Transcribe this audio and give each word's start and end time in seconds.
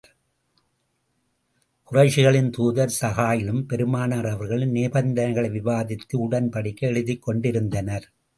குறைஷிகளின் 1.91 2.49
தூதர் 2.49 2.93
ஸூஹைலும், 3.01 3.61
பெருமானார் 3.67 4.25
அவர்களும் 4.25 4.75
நிபந்தனைகளை 4.75 5.51
விவாதித்து, 5.51 6.17
உடன்படிக்கை 6.17 6.89
எழுதிக் 6.91 7.21
கொண்டிருந்தனர். 7.21 8.07